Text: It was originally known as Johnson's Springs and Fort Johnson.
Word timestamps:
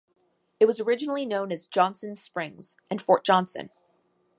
It 0.59 0.65
was 0.65 0.79
originally 0.79 1.27
known 1.27 1.51
as 1.51 1.67
Johnson's 1.67 2.19
Springs 2.19 2.75
and 2.89 2.99
Fort 2.99 3.23
Johnson. 3.23 3.69